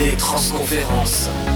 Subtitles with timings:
[0.00, 1.49] Mix avec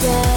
[0.00, 0.27] Yeah.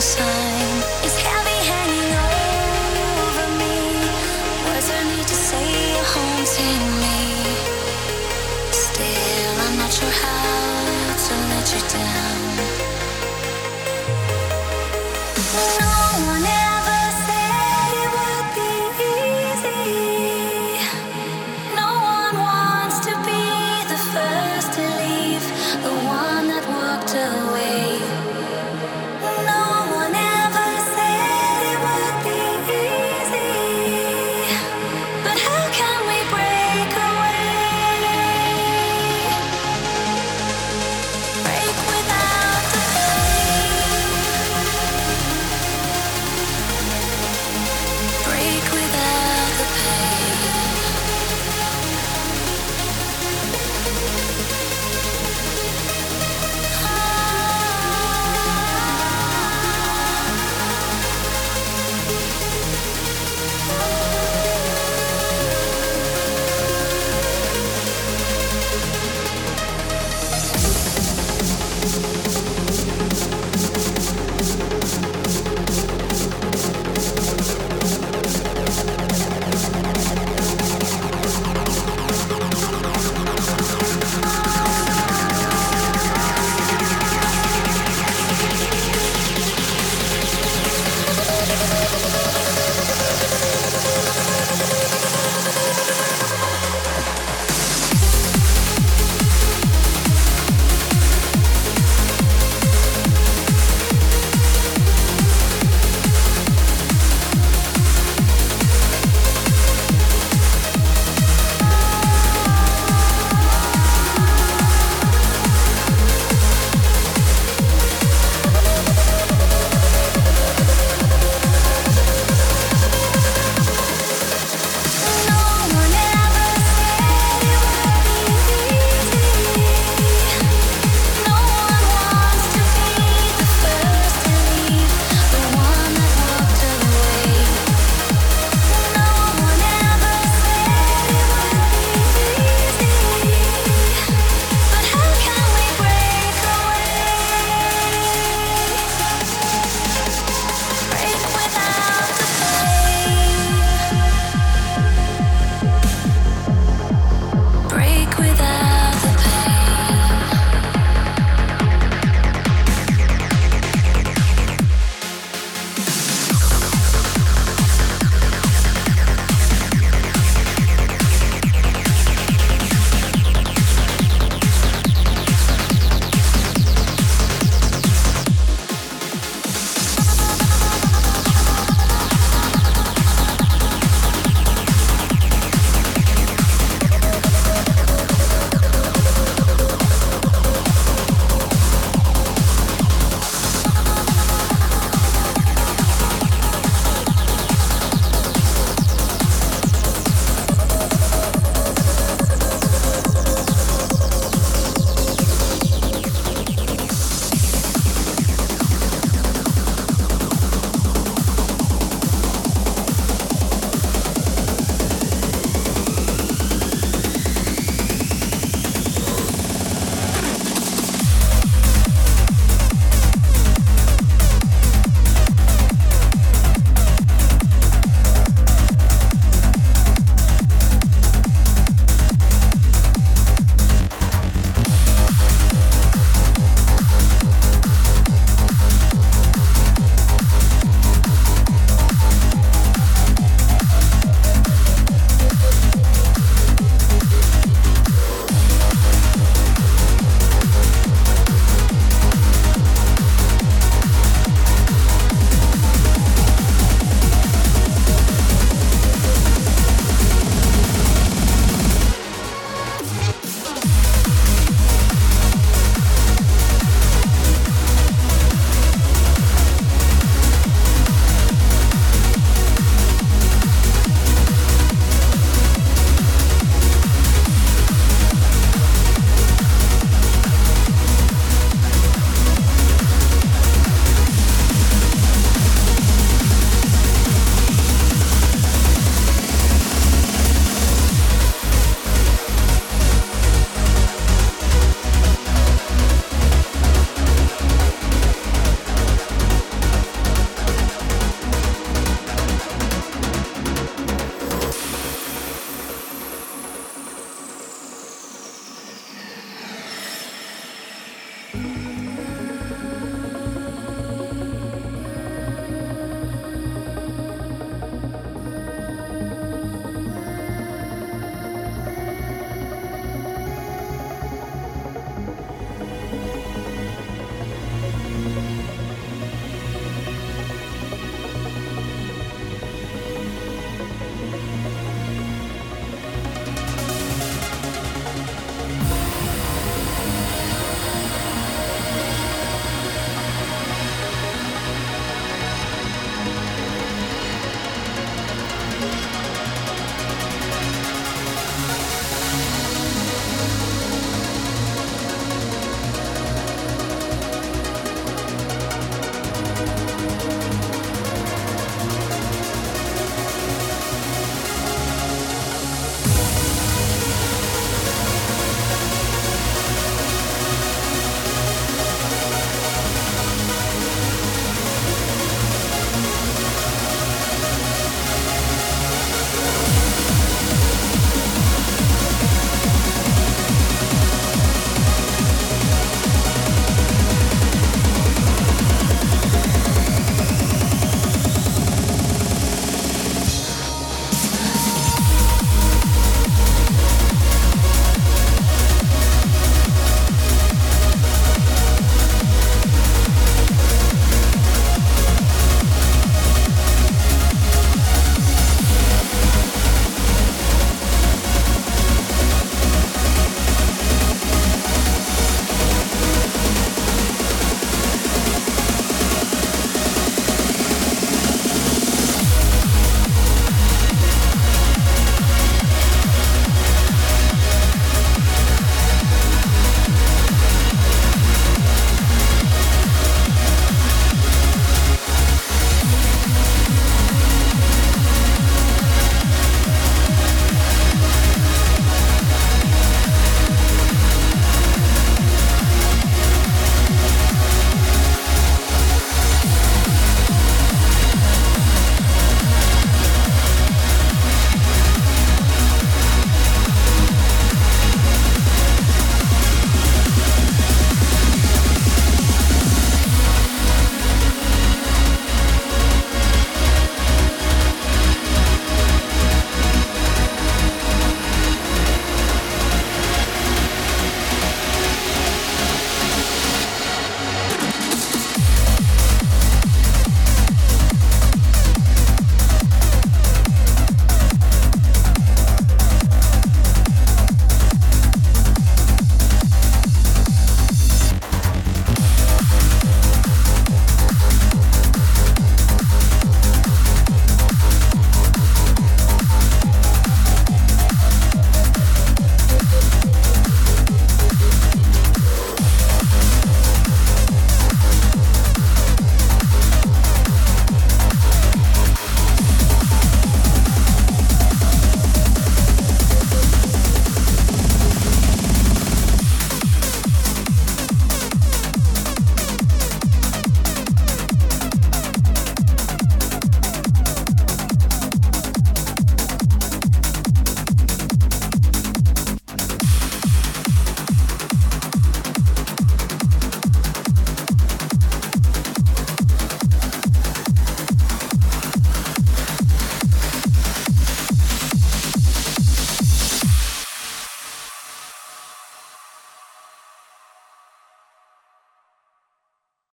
[0.00, 0.79] Sign.